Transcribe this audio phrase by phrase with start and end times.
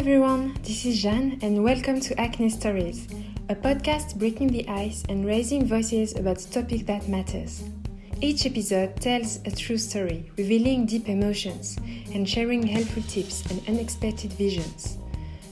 [0.00, 3.06] everyone, this is Jeanne, and welcome to Acne Stories,
[3.50, 7.64] a podcast breaking the ice and raising voices about topics that matters.
[8.22, 11.76] Each episode tells a true story, revealing deep emotions
[12.14, 14.96] and sharing helpful tips and unexpected visions.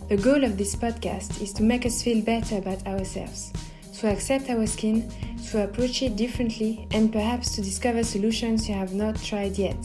[0.09, 3.53] The goal of this podcast is to make us feel better about ourselves,
[3.99, 5.13] to accept our skin,
[5.51, 9.77] to approach it differently, and perhaps to discover solutions you have not tried yet.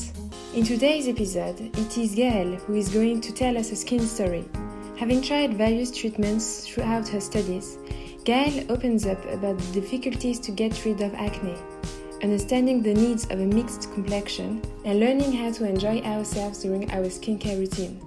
[0.53, 4.45] In today's episode, it is Gaëlle who is going to tell us a skin story.
[4.99, 7.79] Having tried various treatments throughout her studies,
[8.23, 11.57] Gaëlle opens up about the difficulties to get rid of acne,
[12.21, 17.05] understanding the needs of a mixed complexion, and learning how to enjoy ourselves during our
[17.05, 17.99] skincare routine.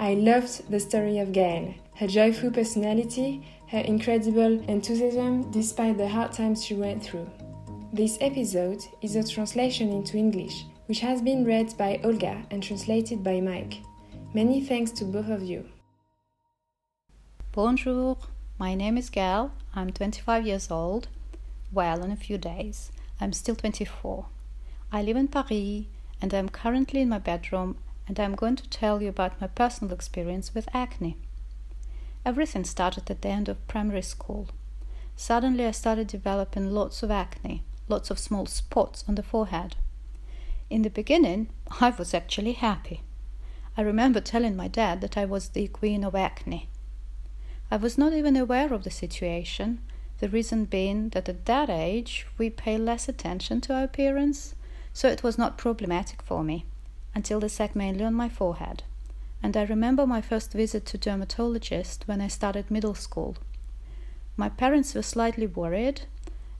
[0.00, 6.32] I loved the story of Gaëlle, her joyful personality, her incredible enthusiasm despite the hard
[6.32, 7.30] times she went through.
[7.92, 13.22] This episode is a translation into English which has been read by Olga and translated
[13.22, 13.82] by Mike.
[14.32, 15.66] Many thanks to both of you.
[17.52, 18.16] Bonjour,
[18.58, 19.50] my name is Gaëlle.
[19.74, 21.08] I'm 25 years old.
[21.70, 22.90] Well, in a few days.
[23.20, 24.26] I'm still 24.
[24.90, 25.84] I live in Paris
[26.22, 29.92] and I'm currently in my bedroom and I'm going to tell you about my personal
[29.92, 31.18] experience with acne.
[32.24, 34.48] Everything started at the end of primary school.
[35.16, 39.76] Suddenly, I started developing lots of acne, lots of small spots on the forehead.
[40.70, 41.48] In the beginning,
[41.80, 43.00] I was actually happy.
[43.76, 46.68] I remember telling my dad that I was the queen of acne.
[47.70, 49.80] I was not even aware of the situation,
[50.18, 54.54] the reason being that at that age we pay less attention to our appearance,
[54.92, 56.66] so it was not problematic for me
[57.14, 58.82] until the sac mainly on my forehead.
[59.42, 63.36] And I remember my first visit to dermatologist when I started middle school.
[64.36, 66.02] My parents were slightly worried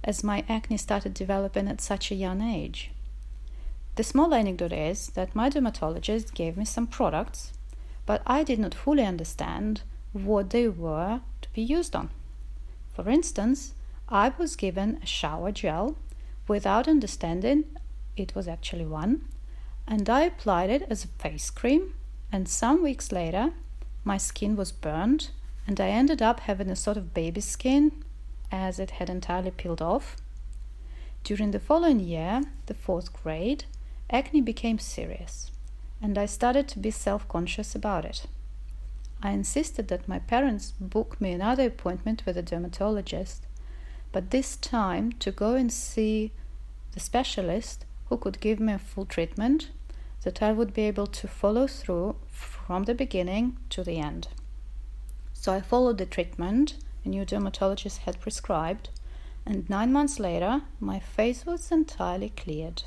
[0.03, 2.91] as my acne started developing at such a young age.
[3.99, 7.53] The small anecdote is that my dermatologist gave me some products,
[8.07, 9.83] but I did not fully understand
[10.13, 12.11] what they were to be used on.
[12.95, 13.75] For instance,
[14.09, 15.97] I was given a shower gel
[16.47, 17.65] without understanding
[18.17, 19.25] it was actually one,
[19.85, 21.95] and I applied it as a face cream,
[22.31, 23.53] and some weeks later,
[24.05, 25.31] my skin was burned,
[25.67, 27.91] and I ended up having a sort of baby skin
[28.53, 30.17] as it had entirely peeled off.
[31.25, 33.65] During the following year, the fourth grade,
[34.11, 35.51] acne became serious,
[36.01, 38.27] and I started to be self conscious about it.
[39.23, 43.47] I insisted that my parents book me another appointment with a dermatologist,
[44.13, 46.33] but this time to go and see
[46.93, 49.71] the specialist who could give me a full treatment
[50.23, 54.29] that I would be able to follow through from the beginning to the end.
[55.33, 58.91] So I followed the treatment a new dermatologist had prescribed,
[59.47, 62.83] and nine months later, my face was entirely cleared.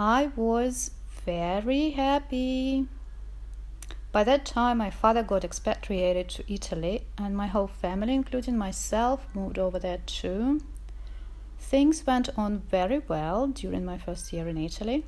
[0.00, 0.92] I was
[1.26, 2.88] very happy.
[4.12, 9.26] By that time, my father got expatriated to Italy, and my whole family, including myself,
[9.34, 10.62] moved over there too.
[11.58, 15.04] Things went on very well during my first year in Italy.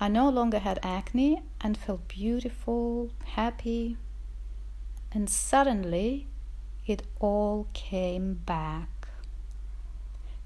[0.00, 3.98] I no longer had acne and felt beautiful, happy,
[5.12, 6.28] and suddenly
[6.86, 8.88] it all came back.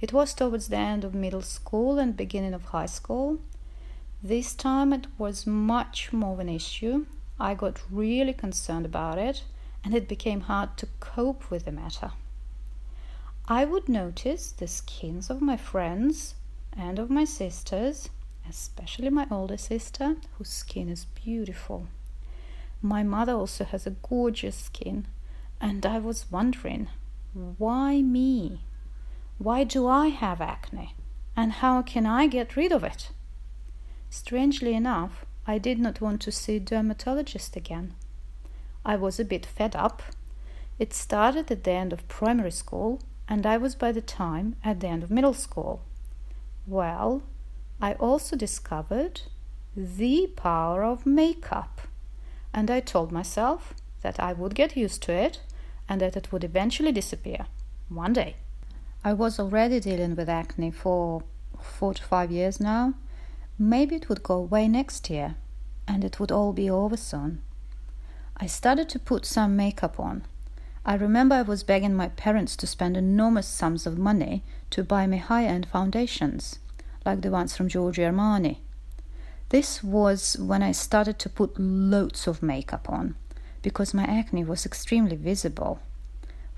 [0.01, 3.39] It was towards the end of middle school and beginning of high school.
[4.23, 7.07] This time it was much more of an issue.
[7.39, 9.45] I got really concerned about it,
[9.85, 12.11] and it became hard to cope with the matter.
[13.47, 16.35] I would notice the skins of my friends
[16.77, 18.11] and of my sisters,
[18.49, 21.87] especially my older sister, whose skin is beautiful.
[22.83, 25.07] My mother also has a gorgeous skin,
[25.61, 26.89] and I was wondering
[27.57, 28.63] why me?
[29.39, 30.97] Why do I have acne?
[31.37, 33.11] And how can I get rid of it?
[34.11, 37.95] Strangely enough, I did not want to see a dermatologist again.
[38.85, 40.03] I was a bit fed up.
[40.79, 44.81] It started at the end of primary school, and I was by the time at
[44.81, 45.83] the end of middle school.
[46.67, 47.23] Well,
[47.81, 49.23] I also discovered
[49.77, 51.83] the power of makeup,
[52.53, 55.41] and I told myself that I would get used to it
[55.89, 57.47] and that it would eventually disappear
[57.89, 58.37] one day.
[59.05, 61.23] I was already dealing with acne for
[61.61, 62.95] four to five years now
[63.61, 65.35] Maybe it would go away next year,
[65.89, 67.43] and it would all be over soon.
[68.37, 70.23] I started to put some makeup on.
[70.87, 75.09] I remember I was begging my parents to spend enormous sums of money to buy
[75.09, 76.61] me high end foundations,
[77.05, 78.59] like the ones from Giorgio Armani.
[79.49, 83.17] This was when I started to put loads of makeup on,
[83.63, 85.81] because my acne was extremely visible,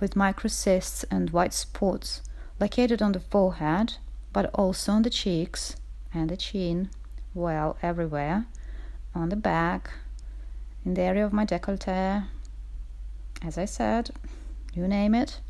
[0.01, 2.21] with microcysts and white spots
[2.61, 3.95] located on the forehead,
[4.35, 5.77] but also on the cheeks
[6.13, 6.91] and the chin,
[7.35, 8.47] well, everywhere,
[9.15, 9.91] on the back,
[10.85, 12.27] in the area of my décolleté,
[13.43, 14.11] as I said,
[14.75, 15.41] you name it.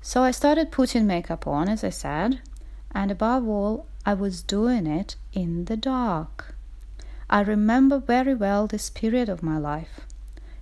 [0.00, 2.40] So I started putting makeup on, as I said,
[2.92, 6.54] and above all, I was doing it in the dark.
[7.30, 10.00] I remember very well this period of my life.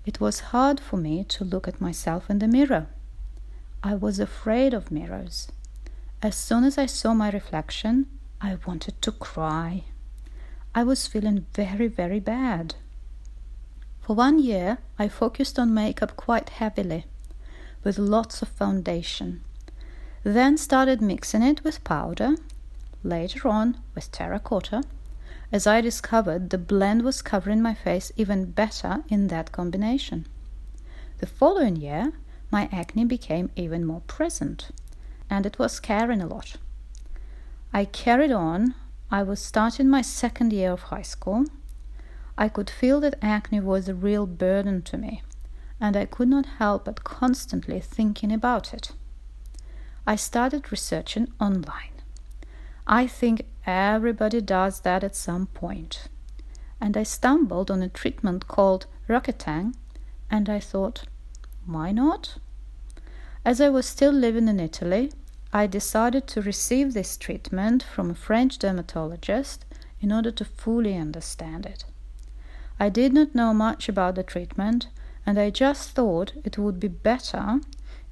[0.06, 2.86] It was hard for me to look at myself in the mirror.
[3.82, 5.50] I was afraid of mirrors.
[6.22, 8.06] As soon as I saw my reflection,
[8.44, 9.84] I wanted to cry.
[10.74, 12.74] I was feeling very, very bad.
[14.00, 17.06] For one year, I focused on makeup quite heavily,
[17.84, 19.42] with lots of foundation.
[20.24, 22.34] Then started mixing it with powder,
[23.04, 24.82] later on with terracotta,
[25.52, 30.26] as I discovered the blend was covering my face even better in that combination.
[31.18, 32.12] The following year,
[32.50, 34.70] my acne became even more present,
[35.30, 36.56] and it was scaring a lot.
[37.72, 38.74] I carried on.
[39.10, 41.46] I was starting my second year of high school
[42.36, 45.22] I could feel that acne was a real burden to me,
[45.80, 48.92] and I could not help but constantly thinking about it.
[50.06, 52.02] I started researching online.
[52.86, 56.08] I think everybody does that at some point.
[56.80, 59.74] And I stumbled on a treatment called Roaccutane,
[60.30, 61.04] and I thought,
[61.66, 62.38] why not?
[63.44, 65.12] As I was still living in Italy,
[65.54, 69.66] I decided to receive this treatment from a French dermatologist
[70.00, 71.84] in order to fully understand it.
[72.80, 74.88] I did not know much about the treatment,
[75.26, 77.60] and I just thought it would be better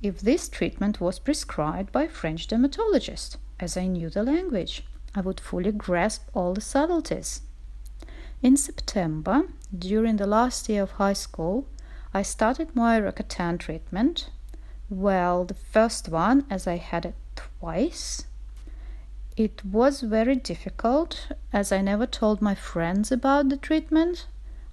[0.02, 4.84] if this treatment was prescribed by a French dermatologist, as I knew the language.
[5.14, 7.40] I would fully grasp all the subtleties.
[8.42, 9.44] In September,
[9.76, 11.66] during the last year of high school,
[12.12, 14.28] I started my Roaccutane treatment.
[14.90, 17.14] Well, the first one, as I had it
[17.61, 18.27] twice.
[19.37, 24.27] It was very difficult, as I never told my friends about the treatment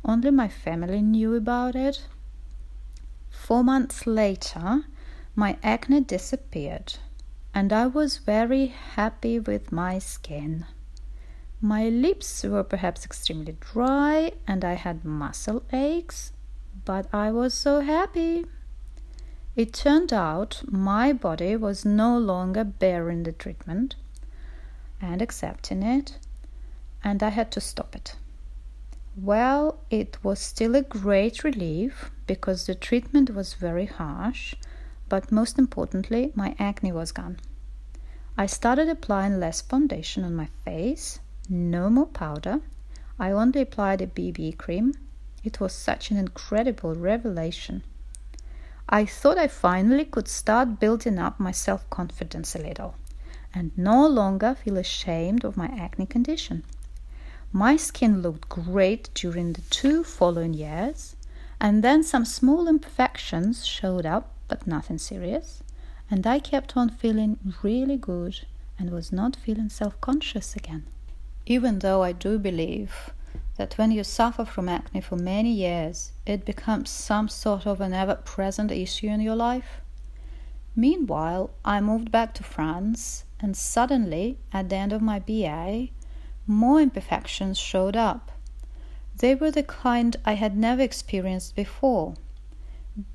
[0.03, 2.07] only my family knew about it.
[3.29, 4.85] Four months later,
[5.35, 6.93] my acne disappeared,
[7.53, 10.65] and I was very happy with my skin.
[11.59, 16.31] My lips were perhaps extremely dry, and I had muscle aches,
[16.85, 18.45] but I was so happy.
[19.57, 23.95] It turned out my body was no longer bearing the treatment
[25.01, 26.19] and accepting it,
[27.03, 28.15] and I had to stop it.
[29.15, 34.53] Well, it was still a great relief because the treatment was very harsh,
[35.09, 37.37] but most importantly, my acne was gone.
[38.37, 41.19] I started applying less foundation on my face,
[41.49, 42.61] no more powder.
[43.17, 44.93] I only applied a BB cream.
[45.43, 47.81] It was such an incredible revelation.
[48.89, 52.95] I thought I finally could start building up my self confidence a little
[53.53, 56.63] and no longer feel ashamed of my acne condition.
[57.51, 61.15] My skin looked great during the two following years,
[61.59, 65.63] and then some small imperfections showed up, but nothing serious,
[66.09, 68.45] and I kept on feeling really good
[68.79, 70.85] and was not feeling self conscious again.
[71.45, 73.11] Even though I do believe
[73.57, 77.93] that when you suffer from acne for many years, it becomes some sort of an
[77.93, 79.81] ever present issue in your life.
[80.75, 85.87] Meanwhile, I moved back to France, and suddenly, at the end of my BA,
[86.45, 88.31] more imperfections showed up.
[89.17, 92.13] They were the kind I had never experienced before.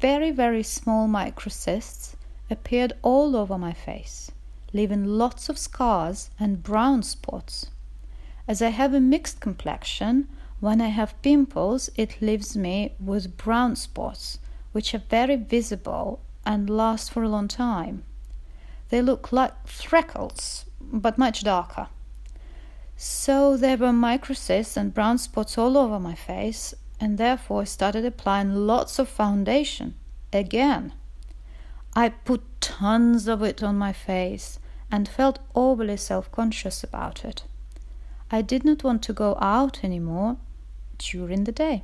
[0.00, 2.14] Very, very small microcysts
[2.50, 4.33] appeared all over my face,
[4.73, 7.71] leaving lots of scars and brown spots.
[8.49, 10.28] As I have a mixed complexion,
[10.62, 14.38] when I have pimples, it leaves me with brown spots,
[14.71, 18.04] which are very visible and last for a long time.
[18.88, 21.88] They look like freckles, but much darker.
[22.97, 28.04] So there were microcysts and brown spots all over my face, and therefore I started
[28.04, 29.97] applying lots of foundation
[30.33, 30.92] again.
[31.97, 34.61] I put tons of it on my face
[34.92, 37.42] and felt overly self conscious about it.
[38.31, 40.37] I did not want to go out anymore
[41.11, 41.82] during the day.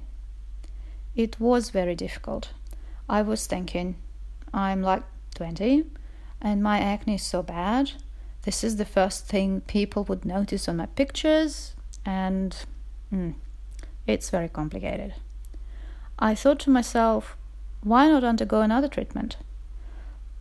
[1.15, 2.51] It was very difficult.
[3.09, 3.97] I was thinking,
[4.53, 5.03] I'm like
[5.35, 5.85] 20
[6.41, 7.93] and my acne is so bad
[8.49, 11.75] this is the first thing people would notice on my pictures,
[12.07, 12.57] and
[13.13, 13.35] mm,
[14.07, 15.15] it's very complicated.
[16.19, 17.37] I thought to myself,
[17.83, 19.37] why not undergo another treatment?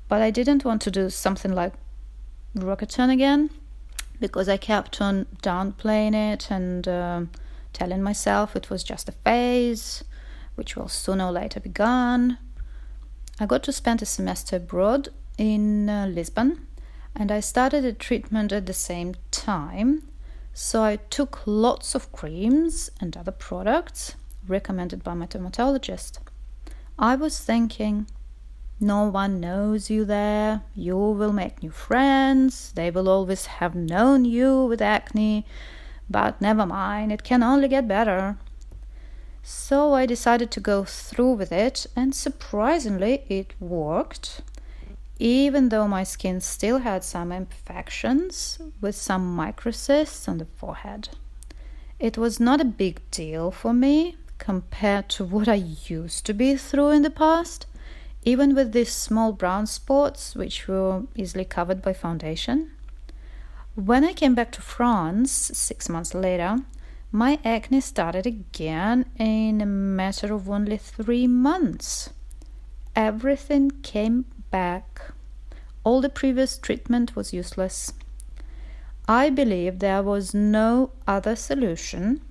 [0.08, 1.74] But I didn't want to do something like
[2.56, 3.50] Roaccutane again
[4.22, 7.30] because I kept on downplaying it and um,
[7.78, 10.04] telling myself it was just a phase,
[10.56, 12.40] which will sooner or later be gone.
[13.40, 16.66] I got to spend a semester abroad in uh, Lisbon
[17.16, 20.10] and I started a treatment at the same time.
[20.54, 24.16] So I took lots of creams and other products,
[24.48, 26.20] recommended by my dermatologist.
[26.98, 28.08] I was thinking,
[28.80, 34.26] no one knows you there, you will make new friends, they will always have known
[34.26, 35.46] you with acne,
[36.10, 38.38] but never mind, it can only get better.
[39.44, 44.42] So I decided to go through with it, and surprisingly, it worked.
[45.20, 51.10] Even though my skin still had some imperfections with some microcysts on the forehead.
[52.00, 55.56] It was not a big deal for me compared to what I
[55.88, 57.66] used to be through in the past,
[58.24, 62.72] even with these small brown spots, which were easily covered by foundation.
[63.78, 66.58] When I came back to France six months later,
[67.12, 72.10] my acne started again in a matter of only three months.
[72.96, 75.12] Everything came back.
[75.84, 77.94] All the previous treatment was useless.
[79.08, 82.22] I believe there was no other solution.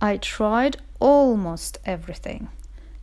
[0.00, 2.50] I tried almost everything.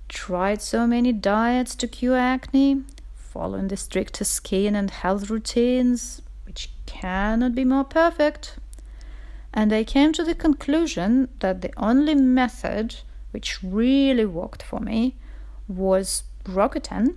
[0.07, 2.83] Tried so many diets to cure acne,
[3.15, 8.57] following the strictest skin and health routines, which cannot be more perfect
[9.53, 12.95] and I came to the conclusion that the only method
[13.31, 15.15] which really worked for me
[15.67, 17.15] was Roaccutane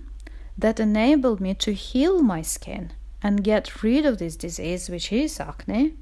[0.57, 5.39] that enabled me to heal my skin and get rid of this disease, which is
[5.39, 5.93] acne.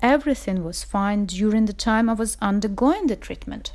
[0.00, 3.72] Everything was fine during the time I was undergoing the treatment.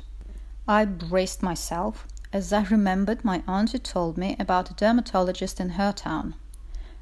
[0.66, 5.92] I braced myself as I remembered my auntie told me about a dermatologist in her
[5.92, 6.34] town.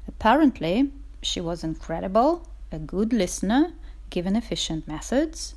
[0.07, 0.91] Apparently,
[1.27, 3.73] she was incredible, a good listener,
[4.09, 5.55] given efficient methods,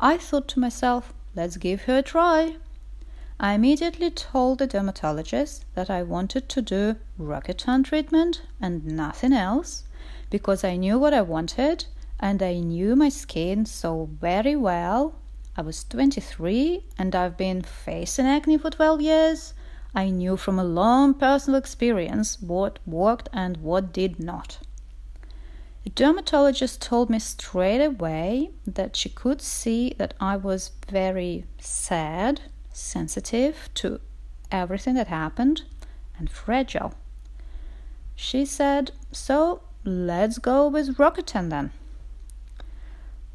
[0.00, 2.56] I thought to myself, let's give her a try.
[3.40, 9.84] I immediately told the dermatologist that I wanted to do Roaccutane treatment and nothing else
[10.30, 11.86] because I knew what I wanted
[12.20, 15.14] and I knew my skin so very well.
[15.56, 19.54] I was 23 and I've been facing acne for 12 years.
[19.94, 24.58] I knew from a long personal experience what worked and what did not.
[25.84, 32.40] The dermatologist told me straight away that she could see that I was very sad,
[32.72, 34.00] sensitive to
[34.50, 35.62] everything that happened,
[36.18, 36.94] and fragile.
[38.16, 41.70] She said, So let's go with Roaccutane then.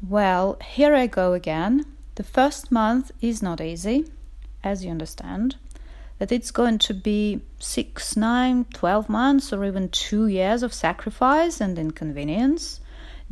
[0.06, 1.84] Well, here I go again.
[2.16, 4.06] The first month is not easy,
[4.64, 5.56] as you understand
[6.20, 11.62] that it's going to be six, nine, twelve months, or even two years of sacrifice
[11.62, 12.78] and inconvenience,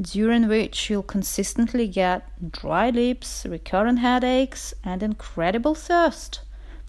[0.01, 6.41] during which you'll consistently get dry lips, recurrent headaches, and incredible thirst,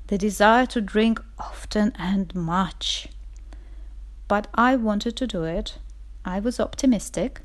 [0.08, 3.10] the desire to drink often and much.
[4.30, 5.80] But I wanted to do it.
[6.24, 7.42] I was optimistic,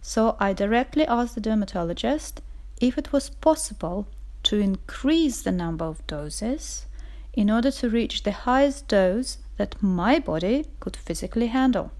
[0.00, 2.40] so I directly asked the dermatologist
[2.80, 4.08] if it was possible
[4.42, 6.86] to increase the number of doses
[7.34, 11.92] in order to reach the highest dose that my body could physically handle.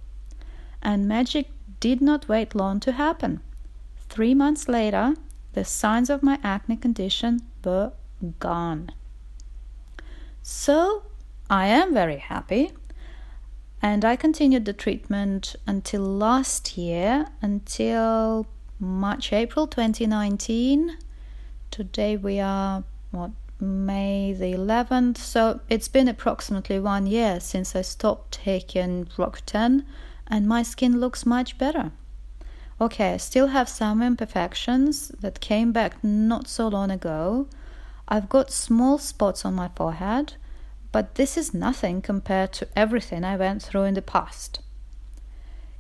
[0.83, 1.49] And magic
[1.81, 3.41] did not wait long to happen.
[4.09, 5.15] Three months later,
[5.53, 7.93] the signs of my acne condition were
[8.39, 8.91] gone.
[10.43, 11.05] So
[11.49, 12.73] I am very happy.
[13.81, 18.47] And I continued the treatment until last year, until
[18.79, 20.99] March, April 2019.
[21.71, 25.19] Today we are, what, May the 11th.
[25.19, 29.85] So it's been approximately one year since I stopped taking Roaccutane,
[30.27, 31.93] and my skin looks much better.
[32.81, 37.47] Okay, I still have some imperfections that came back not so long ago.
[38.09, 40.35] I've got small spots on my forehead,
[40.91, 44.59] but this is nothing compared to everything I went through in the past.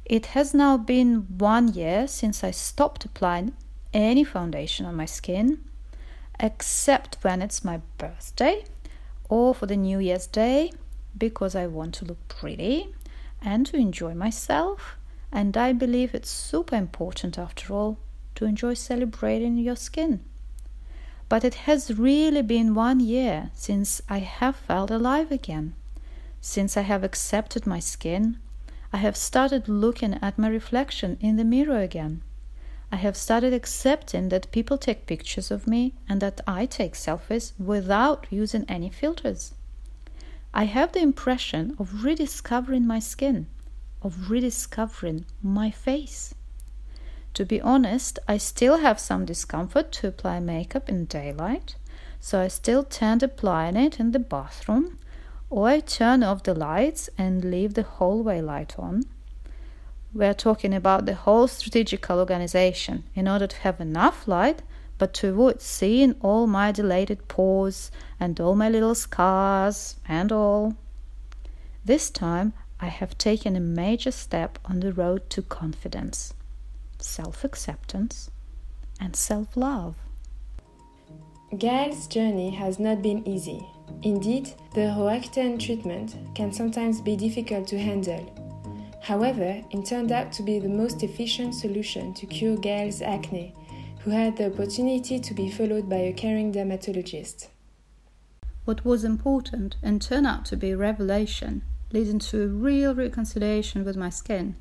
[0.05, 3.55] It has now been one year since I stopped applying
[3.93, 5.65] any foundation on my skin
[6.43, 8.65] except when it's my birthday
[9.29, 10.73] or for the New Year's Day
[11.17, 12.93] because I want to look pretty
[13.41, 14.97] and to enjoy myself.
[15.31, 17.99] And I believe it's super important, after all,
[18.35, 20.21] to enjoy celebrating your skin.
[21.29, 25.75] But it has really been one year since I have felt alive again.
[26.43, 28.39] Since I have accepted my skin,
[28.93, 32.23] I have started looking at my reflection in the mirror again.
[32.95, 37.55] I have started accepting that people take pictures of me and that I take selfies
[37.59, 39.55] without using any filters.
[40.53, 43.47] I have the impression of rediscovering my skin,
[44.03, 46.35] of rediscovering my face.
[47.33, 51.77] To be honest, I still have some discomfort to apply makeup in daylight,
[52.21, 54.99] so I still tend applying it in the bathroom,
[55.49, 59.05] or I turn off the lights and leave the hallway light on
[60.15, 64.63] we're talking about the whole strategical organization in order to have enough light
[64.99, 67.91] but to avoid seeing all my dilated pores
[68.21, 70.77] and all my little scars and all.
[71.85, 76.35] This time I have taken a major step on the road to confidence,
[76.99, 78.31] self acceptance,
[79.01, 79.97] and self love.
[81.53, 83.67] Gaëlle's journey has not been easy.
[84.03, 88.42] Indeed, the Roaccutane treatment can sometimes be difficult to handle.
[89.03, 93.53] However, it turned out to be the most efficient solution to cure Gaëlle's acne,
[94.01, 97.49] who had the opportunity to be followed by a caring dermatologist.
[98.65, 103.85] What was important and turned out to be a revelation, leading to a real reconciliation
[103.85, 104.55] with my skin,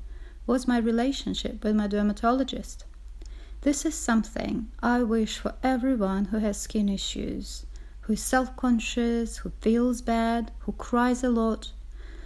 [0.44, 2.84] was my relationship with my dermatologist.
[3.60, 7.64] This is something I wish for everyone who has skin issues,
[8.00, 11.70] who is self conscious, who feels bad, who cries a lot,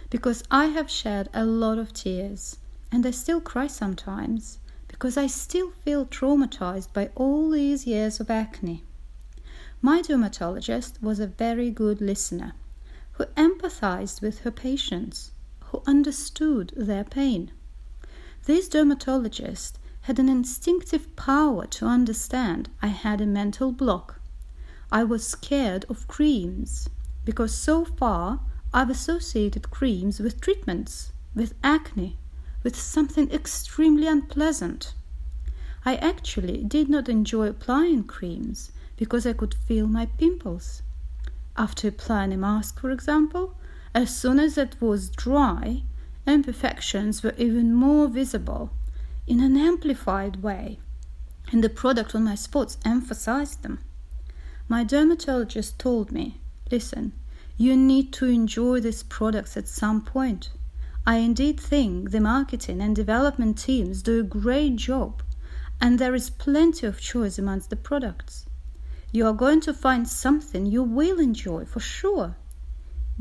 [0.09, 2.57] because I have shed a lot of tears,
[2.91, 8.29] and I still cry sometimes, because I still feel traumatized by all these years of
[8.29, 8.83] acne.
[9.81, 12.53] My dermatologist was a very good listener,
[13.13, 15.31] who empathized with her patients,
[15.65, 17.51] who understood their pain.
[18.45, 24.21] This dermatologist had an instinctive power to understand I had a mental block.
[24.89, 26.87] I was scared of creams
[27.25, 28.39] because so far
[28.77, 32.15] I've associated creams with treatments, with acne,
[32.61, 34.93] with something extremely unpleasant.
[35.83, 40.83] I actually did not enjoy applying creams because I could feel my pimples.
[41.57, 43.55] After applying a mask, for example,
[43.95, 45.81] as soon as it was dry,
[46.27, 48.69] imperfections were even more visible
[49.25, 50.77] in an amplified way,
[51.51, 53.79] and the product on my spots emphasized them.
[54.67, 57.13] My dermatologist told me listen,
[57.57, 60.51] you need to enjoy these products at some point.
[61.07, 65.23] I indeed think the marketing and development teams do a great job,
[65.81, 68.45] and there is plenty of choice amongst the products.
[69.11, 72.35] You are going to find something you will enjoy for sure.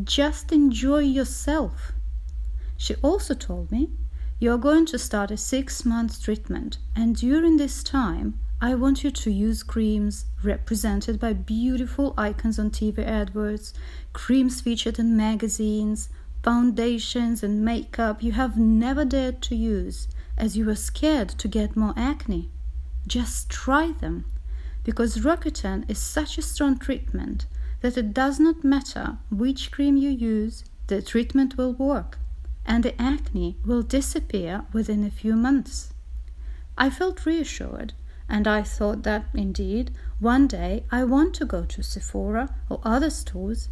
[0.03, 1.92] Just enjoy yourself.
[2.77, 3.90] She also told me
[4.38, 9.05] you are going to start a six month treatment, and during this time, I want
[9.05, 13.75] you to use creams represented by beautiful icons on TV adverts,
[14.14, 16.09] creams featured in magazines,
[16.42, 21.77] foundations and makeup you have never dared to use as you were scared to get
[21.77, 22.49] more acne.
[23.07, 24.25] Just try them
[24.85, 27.45] because Roaccutane is such a strong treatment
[27.83, 32.19] that it does not matter which cream you use, the treatment will work
[32.64, 35.92] and the acne will disappear within a few months.
[36.79, 37.92] I felt reassured,
[38.29, 43.11] and I thought that indeed one day I want to go to Sephora or other
[43.11, 43.69] stores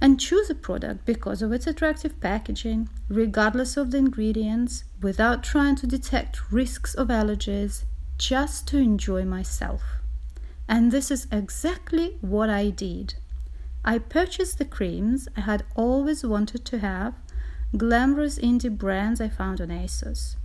[0.00, 5.76] and choose a product because of its attractive packaging, regardless of the ingredients, without trying
[5.76, 7.84] to detect risks of allergies,
[8.16, 9.82] just to enjoy myself.
[10.66, 13.14] And this is exactly what I did.
[13.84, 17.14] I purchased the creams I had always wanted to have
[17.76, 20.36] glamorous indie brands I found on ASOS.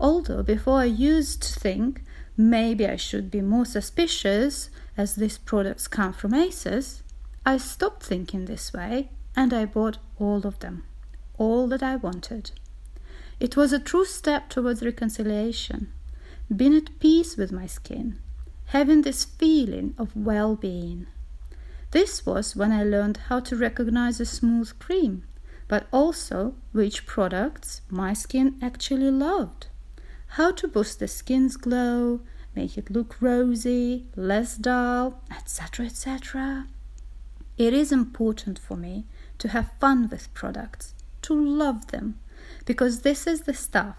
[0.00, 2.02] Although before I used to think
[2.38, 7.02] maybe I should be more suspicious as these products come from ASOS,
[7.44, 10.84] I stopped thinking this way and I bought all of them,
[11.36, 12.52] all that I wanted.
[13.38, 15.92] It was a true step towards reconciliation,
[16.54, 18.18] being at peace with my skin,
[18.66, 21.06] having this feeling of well being.
[21.90, 25.24] This was when I learned how to recognize a smooth cream
[25.68, 29.66] but also which products my skin actually loved.
[30.32, 32.20] How to boost the skin's glow,
[32.54, 35.86] make it look rosy, less dull, etc.
[35.86, 36.66] etc.
[37.56, 39.06] It is important for me
[39.38, 42.20] to have fun with products, to love them,
[42.66, 43.96] because this is the stuff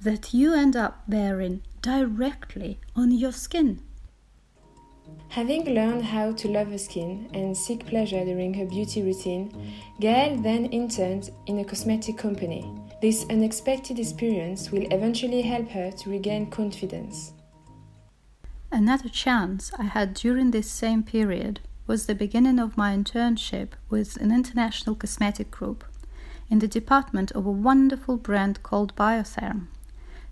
[0.00, 3.80] that you end up wearing directly on your skin.
[5.28, 10.42] Having learned how to love her skin and seek pleasure during her beauty routine, Gaëlle
[10.42, 12.68] then interned in a cosmetic company.
[13.00, 17.32] This unexpected experience will eventually help her to regain confidence.
[18.72, 24.16] Another chance I had during this same period was the beginning of my internship with
[24.16, 25.84] an international cosmetic group
[26.48, 29.66] in the department of a wonderful brand called Biotherm.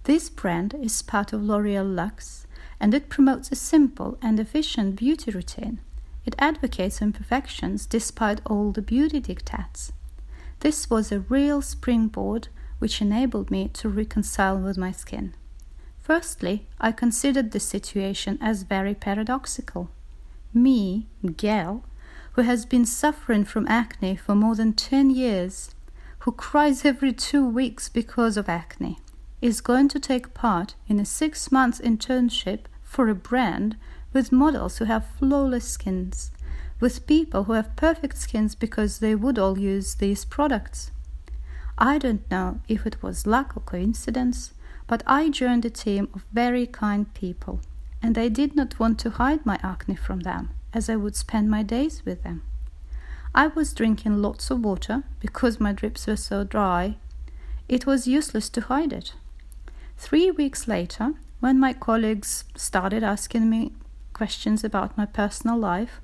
[0.05, 2.46] This brand is part of L'Oreal Luxe
[2.81, 5.81] and it promotes a simple and efficient beauty routine.
[6.24, 9.92] It advocates imperfections despite all the beauty diktats.
[10.64, 12.48] This was a real springboard
[12.79, 15.35] which enabled me to reconcile with my skin.
[16.00, 19.90] Firstly, I considered the situation as very paradoxical.
[20.55, 21.83] Me, Gaëlle,
[22.33, 25.74] who has been suffering from acne for more than 10 years,
[26.20, 29.00] who cries every two weeks because of acne,
[29.42, 33.77] is going to take part in a six month internship for a brand
[34.14, 36.31] with models who have flawless skins,
[36.85, 40.90] with people who have perfect skins because they would all use these products.
[41.79, 44.53] I don't know if it was luck or coincidence,
[44.87, 47.61] but I joined a team of very kind people,
[48.03, 51.51] and I did not want to hide my acne from them, as I would spend
[51.51, 52.42] my days with them.
[53.35, 56.99] I was drinking lots of water because my drips were so dry.
[57.66, 59.14] It was useless to hide it.
[59.97, 63.73] Three weeks later, when my colleagues started asking me
[64.12, 66.03] questions about my personal life,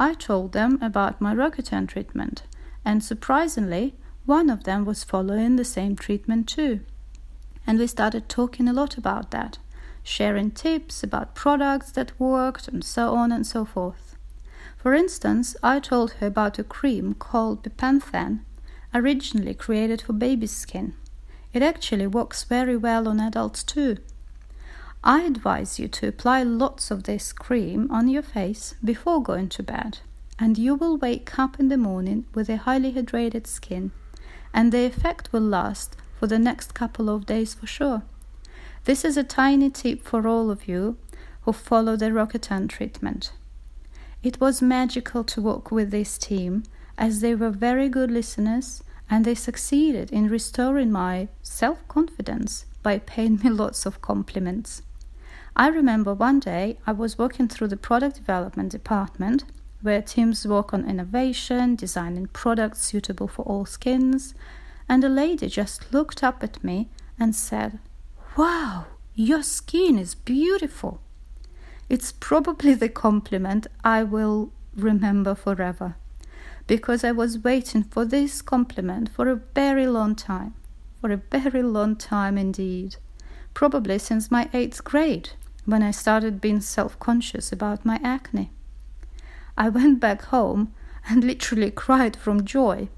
[0.00, 2.44] I told them about my Roaccutane treatment,
[2.86, 6.80] and surprisingly, one of them was following the same treatment too.
[7.66, 9.58] And we started talking a lot about that,
[10.02, 14.16] sharing tips about products that worked, and so on and so forth.
[14.78, 18.40] For instance, I told her about a cream called Bepanthen,
[18.94, 20.94] originally created for baby skin.
[21.52, 23.98] It actually works very well on adults too.
[25.02, 29.62] I advise you to apply lots of this cream on your face before going to
[29.62, 30.00] bed,
[30.38, 33.92] and you will wake up in the morning with a highly hydrated skin,
[34.52, 38.02] and the effect will last for the next couple of days for sure.
[38.84, 40.98] This is a tiny tip for all of you
[41.42, 43.32] who follow the Roaccutane treatment.
[44.22, 46.64] It was magical to work with this team
[46.98, 52.98] as they were very good listeners and they succeeded in restoring my self confidence by
[52.98, 54.82] paying me lots of compliments.
[55.56, 59.44] I remember one day I was walking through the product development department
[59.82, 64.34] where teams work on innovation, designing products suitable for all skins,
[64.88, 67.78] and a lady just looked up at me and said,
[68.36, 71.00] Wow, your skin is beautiful.
[71.88, 75.96] It's probably the compliment I will remember forever
[76.66, 80.54] because I was waiting for this compliment for a very long time,
[81.00, 82.96] for a very long time indeed,
[83.54, 85.30] probably since my eighth grade
[85.64, 88.50] when I started being self conscious about my acne.
[89.56, 90.74] I went back home
[91.08, 92.88] and literally cried from joy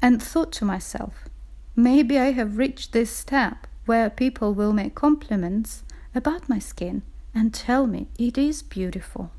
[0.00, 1.28] and thought to myself,
[1.76, 7.02] maybe I have reached this step where people will make compliments about my skin
[7.34, 9.30] and tell me it is beautiful.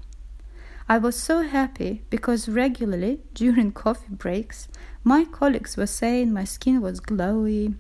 [0.88, 4.68] I was so happy because regularly during coffee breaks,
[5.04, 7.76] my colleagues were saying my skin was glowy,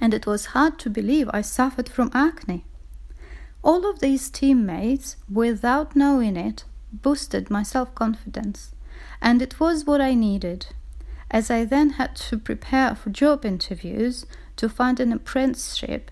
[0.00, 2.64] and it was hard to believe I suffered from acne.
[3.68, 8.72] All of these teammates, without knowing it, boosted my self confidence,
[9.20, 10.68] and it was what I needed,
[11.30, 14.24] as I then had to prepare for job interviews
[14.56, 16.10] to find an apprenticeship,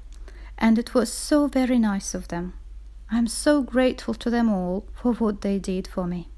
[0.59, 2.53] and it was so very nice of them.
[3.11, 6.29] I'm so grateful to them all for what they did for me.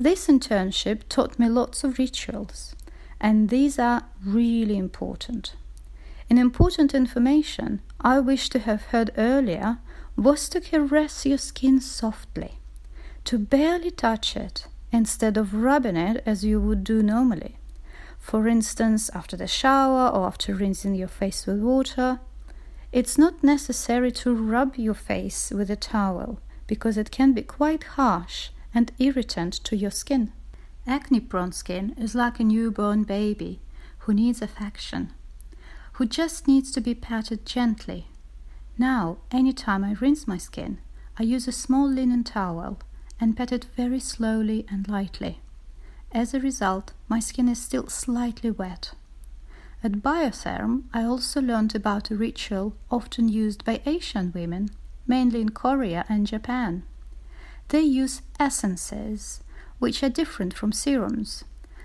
[0.00, 2.74] This internship taught me lots of rituals,
[3.20, 5.54] and these are really important.
[6.28, 9.78] An important information I wish to have heard earlier
[10.18, 12.58] was to caress your skin softly,
[13.24, 17.56] to barely touch it instead of rubbing it as you would do normally.
[18.18, 22.20] For instance, after the shower or after rinsing your face with water.
[22.90, 27.84] It's not necessary to rub your face with a towel because it can be quite
[27.84, 30.32] harsh and irritant to your skin.
[30.86, 33.60] Acne prone skin is like a newborn baby
[34.00, 35.12] who needs affection,
[35.92, 38.08] who just needs to be patted gently
[38.78, 40.78] now, anytime I rinse my skin,
[41.18, 42.78] I use a small linen towel
[43.20, 45.40] and pat it very slowly and lightly.
[46.12, 48.92] As a result, my skin is still slightly wet.
[49.82, 54.70] At Biotherm, I also learned about a ritual often used by Asian women,
[55.06, 56.84] mainly in Korea and Japan.
[57.68, 59.42] They use essences,
[59.78, 61.44] which are different from serums.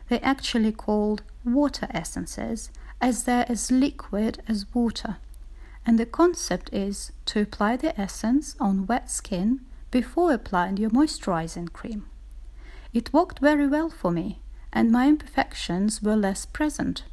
[0.10, 2.70] They're actually called water essences,
[3.02, 5.18] as they're as liquid as water
[5.86, 11.72] and the concept is to apply the essence on wet skin before applying your moisturizing
[11.72, 12.06] cream.
[12.94, 14.40] It worked very well for me,
[14.72, 17.04] and my imperfections were less present.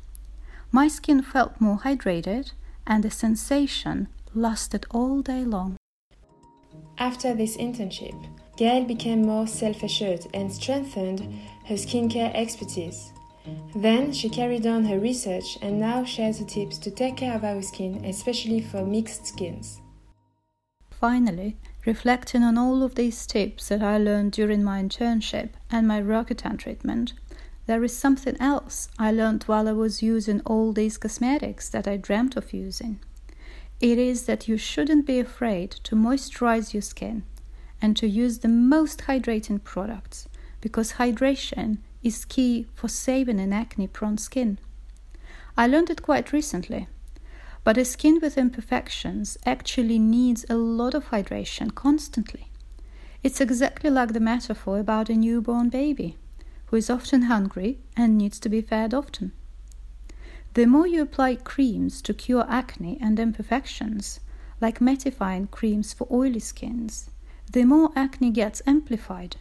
[0.72, 2.52] My skin felt more hydrated,
[2.86, 5.76] and the sensation lasted all day long.
[6.98, 8.14] After this internship,
[8.56, 11.20] Gaëlle became more self assured and strengthened
[11.66, 13.12] her skincare expertise.
[13.74, 17.44] Then she carried on her research and now shares the tips to take care of
[17.44, 19.80] our skin, especially for mixed skins.
[20.90, 26.02] Finally, reflecting on all of these tips that I learned during my internship and my
[26.02, 27.14] Roaccutane treatment,
[27.66, 31.96] there is something else I learned while I was using all these cosmetics that I
[31.96, 33.00] dreamt of using.
[33.80, 37.22] It is that you shouldn't be afraid to moisturize your skin
[37.80, 40.28] and to use the most hydrating products
[40.60, 44.58] because hydration is key for saving an acne prone skin.
[45.56, 46.88] I learned it quite recently,
[47.64, 52.50] but a skin with imperfections actually needs a lot of hydration constantly.
[53.22, 56.16] It's exactly like the metaphor about a newborn baby
[56.66, 59.32] who is often hungry and needs to be fed often.
[60.54, 64.20] The more you apply creams to cure acne and imperfections,
[64.60, 67.10] like mattifying creams for oily skins,
[67.52, 69.36] the more acne gets amplified.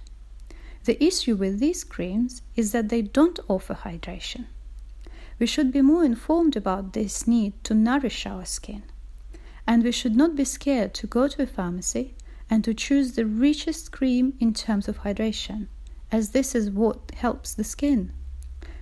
[0.85, 4.45] The issue with these creams is that they don't offer hydration.
[5.37, 8.83] We should be more informed about this need to nourish our skin.
[9.67, 12.15] And we should not be scared to go to a pharmacy
[12.49, 15.67] and to choose the richest cream in terms of hydration,
[16.11, 18.11] as this is what helps the skin.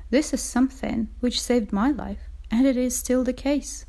[0.10, 3.86] This is something which saved my life, and it is still the case.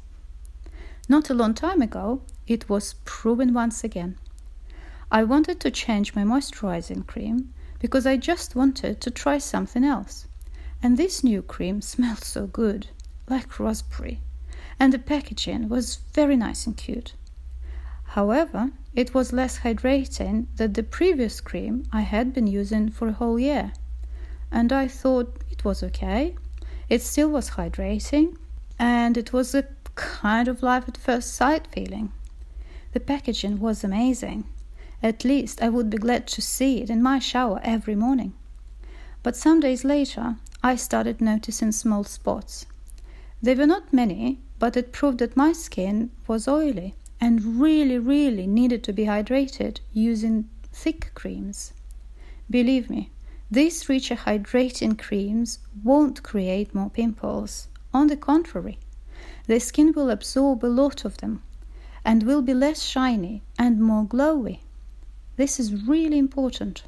[1.09, 4.19] Not a long time ago, it was proven once again.
[5.11, 10.27] I wanted to change my moisturizing cream because I just wanted to try something else.
[10.83, 12.89] And this new cream smelled so good,
[13.29, 14.21] like raspberry,
[14.79, 17.15] and the packaging was very nice and cute.
[18.13, 23.13] However, it was less hydrating than the previous cream I had been using for a
[23.13, 23.73] whole year.
[24.51, 26.35] And I thought it was okay.
[26.89, 28.37] It still was hydrating,
[28.79, 32.13] and it was a kind of life at first sight feeling.
[32.93, 34.45] The packaging was amazing.
[35.03, 38.35] At least I would be glad to see it in my shower every morning.
[39.23, 42.67] But some days later, I started noticing small spots.
[43.41, 48.47] They were not many, but it proved that my skin was oily and really, really
[48.47, 51.73] needed to be hydrated using thick creams.
[52.51, 53.11] Believe me,
[53.51, 57.69] these richer hydrating creams won't create more pimples.
[57.95, 58.79] On the contrary,
[59.47, 61.43] the skin will absorb a lot of them
[62.05, 64.59] and will be less shiny and more glowy.
[65.39, 66.83] This is really important.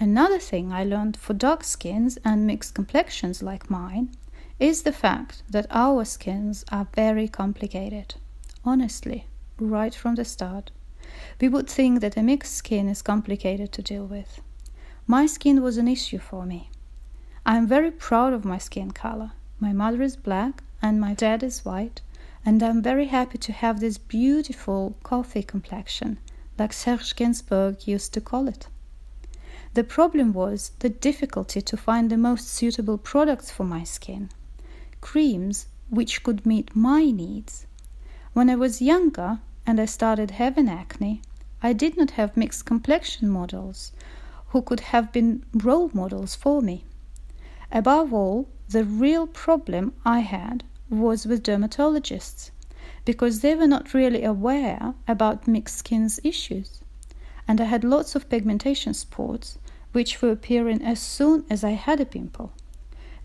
[0.00, 4.16] Another thing I learned for dark skins and mixed complexions like mine
[4.58, 8.14] is the fact that our skins are very complicated.
[8.64, 9.26] Honestly,
[9.58, 10.70] right from the start,
[11.38, 14.40] we would think that a mixed skin is complicated to deal with.
[15.06, 16.70] My skin was an issue for me.
[17.44, 19.32] I am very proud of my skin color.
[19.60, 22.00] My mother is black and my dad is white,
[22.46, 26.18] and I'm very happy to have this beautiful coffee complexion,
[26.58, 28.68] like Serge Gainsbourg used to call it.
[29.74, 34.30] The problem was the difficulty to find the most suitable products for my skin,
[35.00, 37.66] creams which could meet my needs.
[38.32, 41.22] When I was younger and I started having acne,
[41.62, 43.92] I did not have mixed complexion models
[44.48, 46.84] who could have been role models for me.
[47.70, 52.50] Above all, the real problem I had was with dermatologists
[53.06, 56.80] because they were not really aware about mixed skins issues.
[57.48, 59.58] And I had lots of pigmentation spots
[59.92, 62.52] which were appearing as soon as I had a pimple.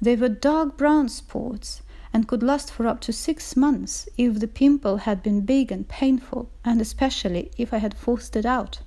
[0.01, 1.81] They were dark brown spots
[2.13, 5.87] and could last for up to six months if the pimple had been big and
[5.87, 8.79] painful, and especially if I had forced it out.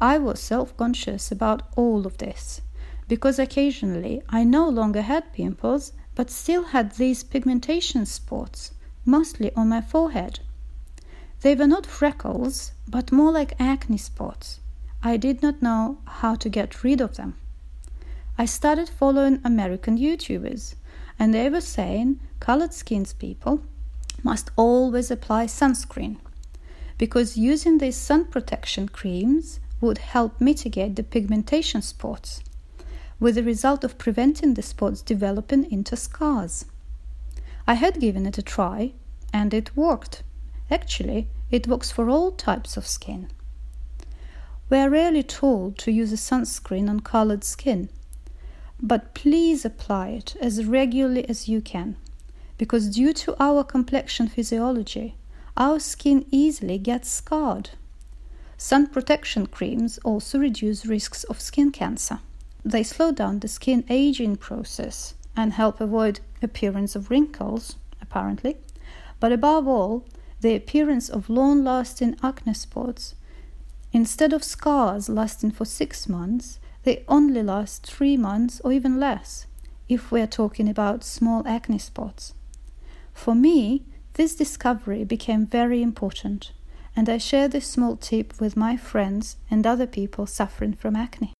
[0.00, 2.60] I was self conscious about all of this
[3.06, 8.72] because occasionally I no longer had pimples but still had these pigmentation spots,
[9.04, 10.40] mostly on my forehead.
[11.42, 14.60] They were not freckles, but more like acne spots.
[15.02, 17.36] I did not know how to get rid of them.
[18.38, 20.74] I started following American YouTubers
[21.18, 23.60] and they were saying colored skins people
[24.22, 26.16] must always apply sunscreen
[26.98, 32.42] because using these sun protection creams would help mitigate the pigmentation spots,
[33.20, 36.64] with the result of preventing the spots developing into scars.
[37.66, 38.92] I had given it a try
[39.32, 40.22] and it worked.
[40.70, 43.28] Actually, it works for all types of skin.
[44.70, 47.88] We are rarely told to use a sunscreen on colored skin
[48.82, 51.96] but please apply it as regularly as you can,
[52.58, 55.14] because due to our complexion physiology,
[55.56, 57.70] our skin easily gets scarred.
[58.58, 62.20] Sun protection creams also reduce risks of skin cancer.
[62.64, 68.56] They slow down the skin aging process and help avoid appearance of wrinkles, apparently,
[69.20, 70.04] but above all,
[70.40, 73.14] the appearance of long-lasting acne spots.
[73.92, 79.46] Instead of scars lasting for 6 months, they only last three months or even less
[79.88, 82.34] if we are talking about small acne spots.
[83.12, 86.52] For me, this discovery became very important,
[86.96, 91.33] and I share this small tip with my friends and other people suffering from acne.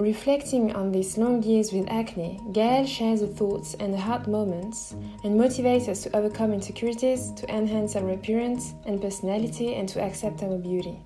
[0.00, 4.92] Reflecting on these long years with acne, Gaëlle shares the thoughts and the hard moments
[5.24, 10.44] and motivates us to overcome insecurities, to enhance our appearance and personality, and to accept
[10.44, 11.00] our beauty.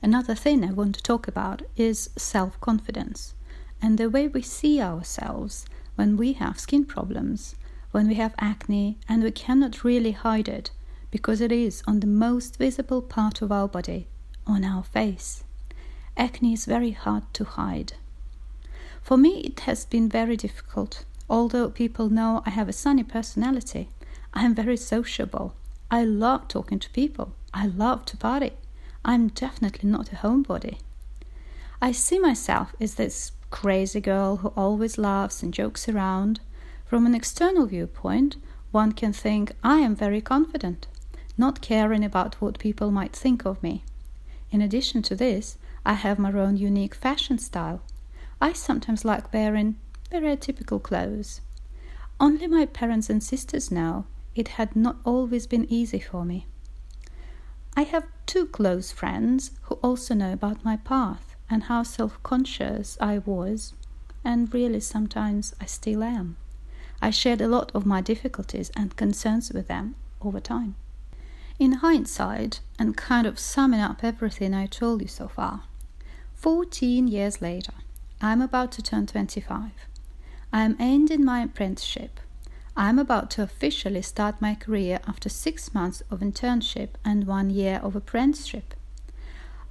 [0.00, 3.34] Another thing I want to talk about is self confidence
[3.82, 7.56] and the way we see ourselves when we have skin problems,
[7.90, 10.70] when we have acne, and we cannot really hide it
[11.10, 14.06] because it is on the most visible part of our body,
[14.46, 15.42] on our face.
[16.18, 17.94] Acne is very hard to hide.
[19.00, 21.04] For me, it has been very difficult.
[21.30, 23.88] Although people know I have a sunny personality,
[24.34, 25.54] I am very sociable.
[25.90, 27.32] I love talking to people.
[27.54, 28.52] I love to party.
[29.04, 30.78] I'm definitely not a homebody.
[31.80, 36.40] I see myself as this crazy girl who always laughs and jokes around.
[36.84, 38.36] From an external viewpoint,
[38.72, 40.86] one can think I am very confident,
[41.38, 43.84] not caring about what people might think of me.
[44.50, 45.56] In addition to this,
[45.88, 47.80] I have my own unique fashion style.
[48.42, 49.76] I sometimes like wearing
[50.10, 51.40] very atypical clothes.
[52.20, 56.46] Only my parents and sisters know it had not always been easy for me.
[57.74, 62.98] I have two close friends who also know about my path and how self conscious
[63.00, 63.72] I was,
[64.22, 66.36] and really sometimes I still am.
[67.00, 70.74] I shared a lot of my difficulties and concerns with them over time.
[71.58, 75.62] In hindsight, and kind of summing up everything I told you so far,
[76.38, 77.72] 14 years later,
[78.20, 79.72] I'm about to turn 25.
[80.52, 82.20] I am ending my apprenticeship.
[82.76, 87.50] I am about to officially start my career after six months of internship and one
[87.50, 88.74] year of apprenticeship.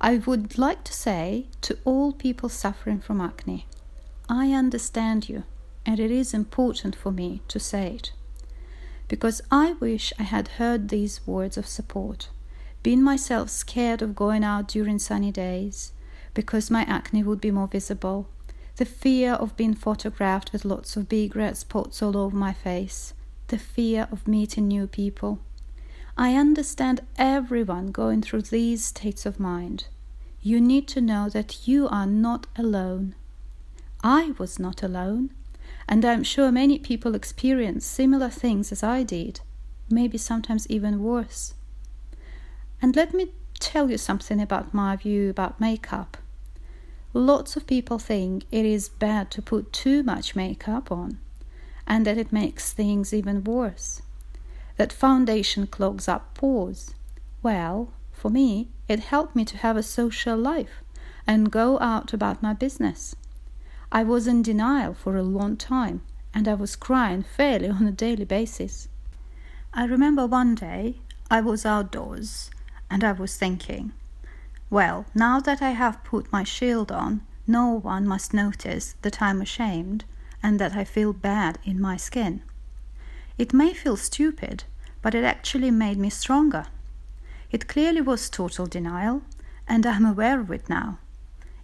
[0.02, 3.66] I would like to say to all people suffering from acne,
[4.28, 5.44] I understand you,
[5.86, 8.12] and it is important for me to say it.
[9.08, 12.28] Because I wish I had heard these words of support,
[12.84, 15.94] been myself scared of going out during sunny days,
[16.38, 18.28] because my acne would be more visible,
[18.76, 23.16] the fear of being photographed with lots of big red spots all over my face,
[23.48, 25.40] the fear of meeting new people.
[26.16, 29.88] I understand everyone going through these states of mind.
[30.40, 33.16] You need to know that you are not alone.
[34.04, 35.32] I was not alone,
[35.90, 39.42] and I'm sure many people experience similar things as I did,
[39.90, 41.56] maybe sometimes even worse.
[42.80, 46.18] And let me tell you something about my view about makeup.
[47.18, 51.18] Lots of people think it is bad to put too much makeup on
[51.88, 54.04] and that it makes things even worse.
[54.76, 56.94] That foundation clogs up pores.
[57.42, 60.84] Well, for me, it helped me to have a social life
[61.26, 63.16] and go out about my business.
[63.92, 66.02] I was in denial for a long time
[66.36, 68.90] and I was crying fairly on a daily basis.
[69.74, 70.98] I remember one day
[71.32, 72.52] I was outdoors
[72.92, 73.94] and I was thinking,
[74.70, 79.42] well, now that I have put my shield on, no one must notice that I'm
[79.42, 80.04] ashamed
[80.44, 82.42] and that I feel bad in my skin.
[83.38, 84.66] It may feel stupid,
[85.02, 86.66] but it actually made me stronger.
[87.50, 89.22] It clearly was total denial,
[89.68, 91.00] and I'm aware of it now.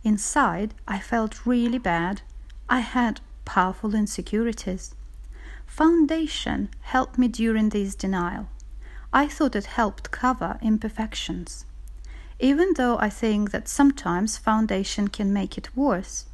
[0.04, 2.22] Inside, I felt really bad.
[2.70, 4.96] I had powerful insecurities.
[5.66, 8.48] Foundation helped me during this denial.
[9.12, 11.66] I thought it helped cover imperfections.
[12.44, 16.26] Even though I think that sometimes foundation can make it worse,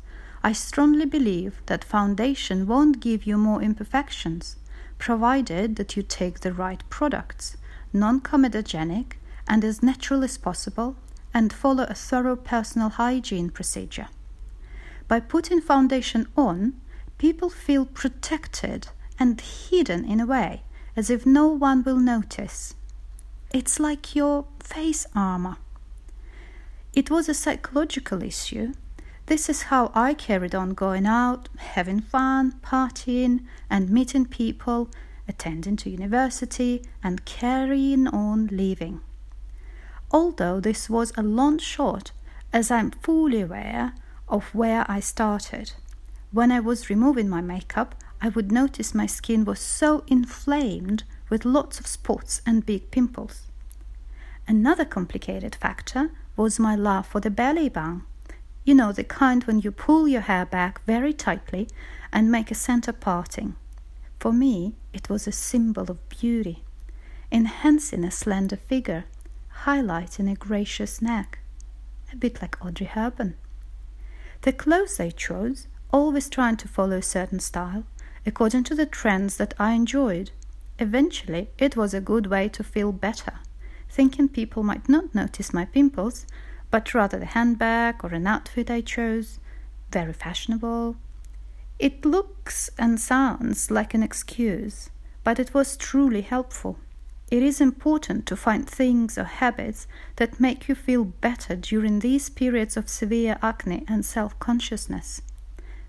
[0.42, 4.56] I strongly believe that foundation won't give you more imperfections,
[4.98, 7.58] provided that you take the right products,
[7.94, 9.18] non comedogenic
[9.48, 10.96] and as natural as possible,
[11.32, 14.08] and follow a thorough personal hygiene procedure.
[15.08, 16.82] By putting foundation on,
[17.20, 18.88] people feel protected
[19.20, 20.64] and hidden in a way,
[20.96, 22.74] as if no one will notice.
[23.54, 25.58] It's like your face armor.
[26.94, 28.74] It was a psychological issue.
[29.28, 34.90] This is how I carried on going out, having fun, partying, and meeting people,
[35.28, 39.02] attending to university, and carrying on living.
[40.10, 42.12] Although this was a long shot,
[42.52, 43.94] as I'm fully aware
[44.28, 45.74] of where I started.
[46.32, 51.46] When I was removing my makeup, I would notice my skin was so inflamed with
[51.46, 53.44] lots of spots and big pimples.
[54.48, 58.02] Another complicated factor was my love for the ballet bun.
[58.64, 61.68] You know, the kind when you pull your hair back very tightly
[62.14, 63.58] and make a center parting.
[64.20, 66.64] For me, it was a symbol of beauty,
[67.30, 69.04] enhancing a slender figure,
[69.66, 71.40] highlighting a gracious neck,
[72.14, 73.36] a bit like Audrey Hepburn.
[74.44, 77.84] The clothes I chose, always trying to follow a certain style,
[78.26, 80.32] according to the trends that I enjoyed.
[80.80, 83.40] Eventually, it was a good way to feel better
[83.90, 86.26] thinking people might not notice my pimples,
[86.72, 89.40] but rather the handbag or an outfit I chose,
[89.92, 90.96] very fashionable.
[91.80, 94.90] It looks and sounds like an excuse,
[95.24, 96.78] but it was truly helpful.
[97.32, 102.30] It is important to find things or habits that make you feel better during these
[102.30, 105.22] periods of severe acne and self consciousness,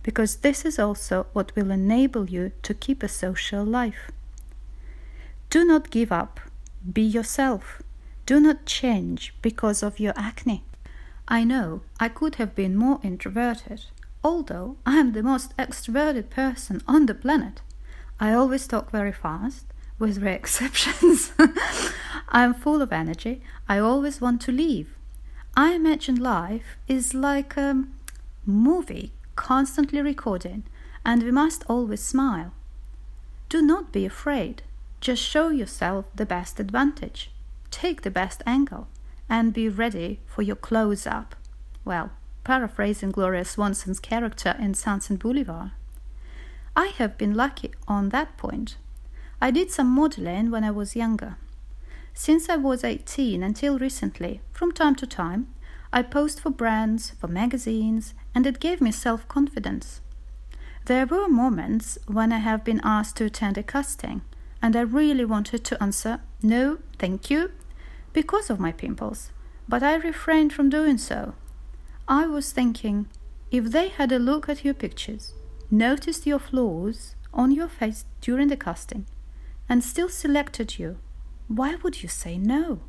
[0.02, 4.10] because this is also what will enable you to keep a social life.
[5.48, 6.40] Do not give up,
[6.92, 7.82] be yourself.
[8.30, 10.62] Do not change because of your acne.
[11.26, 13.86] I know I could have been more introverted,
[14.22, 17.60] although I am the most extroverted person on the planet.
[18.20, 19.66] I always talk very fast,
[19.98, 21.32] with rare exceptions.
[22.28, 23.42] I am full of energy.
[23.68, 24.94] I always want to leave.
[25.56, 27.82] I imagine life is like a
[28.46, 30.62] movie constantly recording,
[31.04, 32.52] and we must always smile.
[33.48, 34.62] Do not be afraid.
[35.00, 37.32] Just show yourself the best advantage.
[37.70, 38.88] Take the best angle
[39.28, 41.36] and be ready for your close up.
[41.84, 42.10] Well,
[42.44, 45.70] paraphrasing Gloria Swanson's character in Sunset Boulevard.
[46.76, 48.76] I have been lucky on that point.
[49.40, 51.36] I did some modeling when I was younger.
[52.12, 55.48] Since I was 18 until recently, from time to time,
[55.92, 60.00] I posed for brands, for magazines, and it gave me self confidence.
[60.86, 64.22] There were moments when I have been asked to attend a casting,
[64.62, 67.52] and I really wanted to answer, No, thank you,
[68.12, 69.30] because of my pimples,
[69.68, 71.34] but I refrained from doing so.
[72.08, 73.08] I was thinking,
[73.50, 75.32] if they had a look at your pictures,
[75.70, 79.06] noticed your flaws on your face during the casting,
[79.68, 80.98] and still selected you,
[81.46, 82.80] why would you say no?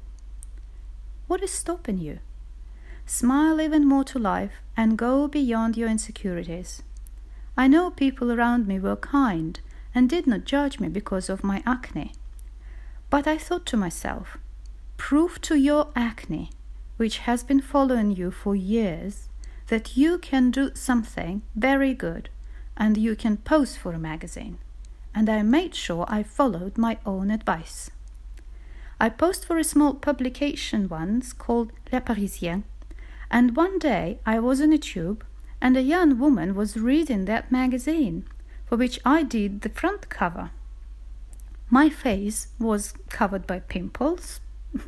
[1.28, 2.19] What is stopping you?
[3.05, 6.82] Smile even more to life and go beyond your insecurities.
[7.57, 9.59] I know people around me were kind
[9.93, 12.13] and did not judge me because of my acne.
[13.09, 14.38] But I thought to myself,
[15.02, 16.52] prove to your acne,
[16.97, 19.30] which has been following you for years,
[19.68, 22.30] that you can do something very good
[22.78, 24.60] and you can pose for a magazine
[25.14, 27.89] and I made sure I followed my own advice.
[28.99, 32.64] I posed for a small publication once called Le Parisien,
[33.32, 35.26] and one day I was on a tube
[35.60, 38.26] and a young woman was reading that magazine,
[38.68, 40.52] for which I did the front cover.
[41.72, 44.41] My face was covered by pimples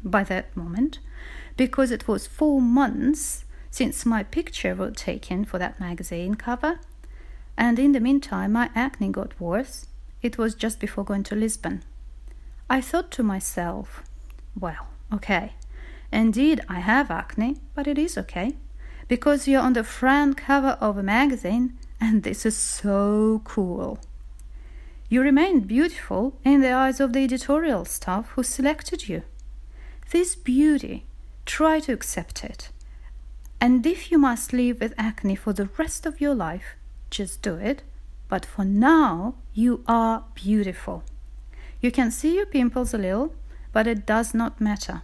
[0.03, 0.99] by that moment,
[1.57, 6.79] because it was four months since my picture was taken for that magazine cover,
[7.57, 9.87] and in the meantime my acne got worse
[10.21, 11.83] it was just before going to Lisbon.
[12.69, 14.03] I thought to myself,
[14.57, 15.53] well, okay,
[16.11, 18.55] indeed I have acne, but it is okay,
[19.07, 23.99] because you're on the front cover of a magazine, and this is so cool.
[25.09, 29.23] You remained beautiful in the eyes of the editorial staff who selected you.
[30.11, 31.05] This beauty,
[31.45, 32.69] try to accept it.
[33.59, 36.75] And if you must live with acne for the rest of your life,
[37.09, 37.83] just do it
[38.33, 41.03] but for now, you are beautiful.
[41.81, 43.35] You can see your pimples a little,
[43.71, 45.03] but it does not matter.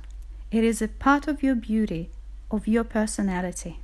[0.50, 2.10] It is a part of your beauty,
[2.50, 3.82] of your personality.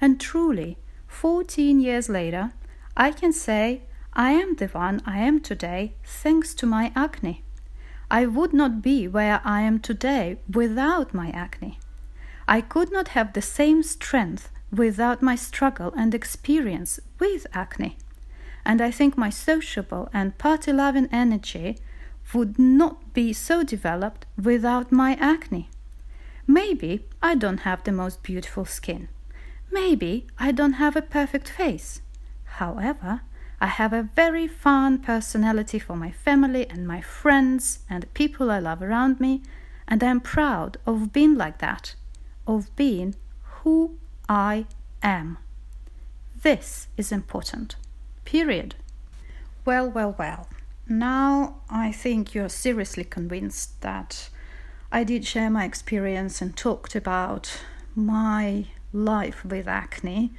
[0.00, 0.78] And truly,
[1.08, 2.52] 14 years later,
[2.96, 7.42] I can say I am the one I am today thanks to my acne.
[8.12, 11.80] I would not be where I am today without my acne.
[12.46, 17.96] I could not have the same strength without my struggle and experience with acne
[18.64, 21.78] and I think my sociable and party loving energy
[22.32, 25.68] would not be so developed without my acne.
[26.46, 29.08] Maybe I don't have the most beautiful skin.
[29.70, 32.02] Maybe I don't have a perfect face.
[32.44, 33.22] However,
[33.62, 38.50] I have a very fun personality for my family and my friends and the people
[38.50, 39.40] I love around me,
[39.86, 41.94] and I am proud of being like that,
[42.44, 43.14] of being
[43.60, 43.98] who
[44.28, 44.66] I
[45.00, 45.38] am.
[46.42, 47.76] This is important.
[48.24, 48.74] Period.
[49.64, 50.48] Well, well, well.
[50.88, 54.28] Now I think you're seriously convinced that
[54.90, 57.62] I did share my experience and talked about
[57.94, 60.32] my life with acne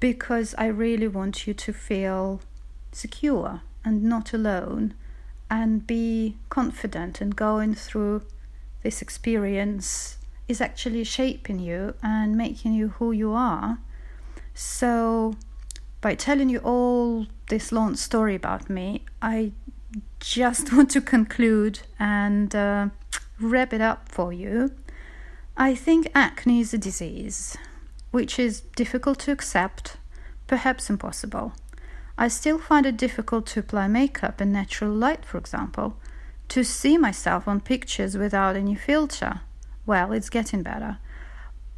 [0.00, 2.40] because I really want you to feel
[2.96, 4.94] secure and not alone
[5.50, 8.22] and be confident and going through
[8.82, 10.18] this experience
[10.48, 13.78] is actually shaping you and making you who you are.
[14.54, 15.34] So
[16.00, 19.52] by telling you all this long story about me, I
[20.20, 22.88] just want to conclude and uh,
[23.40, 24.72] wrap it up for you.
[25.56, 27.56] I think acne is a disease
[28.10, 29.96] which is difficult to accept,
[30.46, 31.52] perhaps impossible.
[32.18, 35.96] I still find it difficult to apply makeup in natural light, for example,
[36.48, 39.40] to see myself on pictures without any filter.
[39.84, 40.98] Well, it's getting better.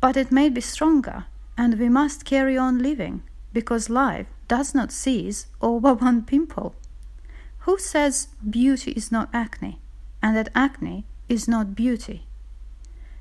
[0.01, 1.25] But it may be stronger,
[1.57, 3.23] and we must carry on living
[3.53, 6.75] because life does not cease over one pimple.
[7.61, 9.81] Who says beauty is not acne
[10.23, 12.27] and that acne is not beauty?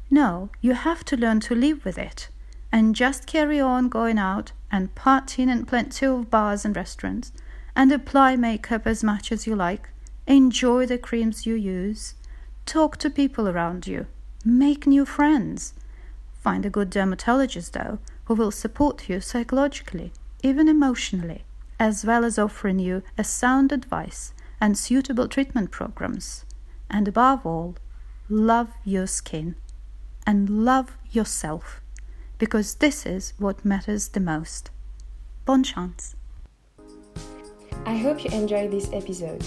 [0.09, 2.29] No, you have to learn to live with it
[2.77, 7.31] and just carry on going out and partying in plenty of bars and restaurants.
[7.75, 9.89] And apply makeup as much as you like,
[10.25, 12.15] enjoy the creams you use,
[12.65, 14.07] talk to people around you,
[14.45, 15.73] make new friends,
[16.47, 21.43] Find a good dermatologist, though, who will support you psychologically, even emotionally,
[21.77, 26.45] as well as offering you a sound advice and suitable treatment programs.
[26.89, 27.75] And above all,
[28.29, 29.55] love your skin
[30.25, 31.81] and love yourself,
[32.37, 34.69] because this is what matters the most.
[35.45, 36.15] Bon chance!
[37.85, 39.45] I hope you enjoyed this episode.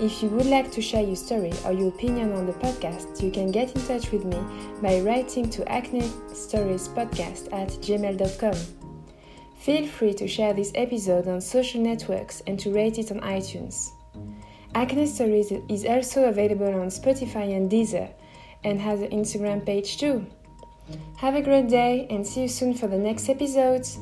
[0.00, 3.30] If you would like to share your story or your opinion on the podcast, you
[3.30, 4.38] can get in touch with me
[4.82, 8.56] by writing to acne stories podcast at gmail.com.
[9.56, 13.90] Feel free to share this episode on social networks and to rate it on iTunes.
[14.74, 18.12] Acne Stories is also available on Spotify and Deezer
[18.64, 20.26] and has an Instagram page too.
[21.16, 23.98] Have a great day and see you soon for the next episodes.